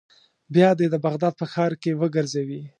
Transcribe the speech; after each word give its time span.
بیا 0.53 0.69
دې 0.79 0.87
د 0.91 0.95
بغداد 1.05 1.33
په 1.37 1.45
ښار 1.53 1.71
کې 1.81 1.97
وګرځوي. 2.01 2.61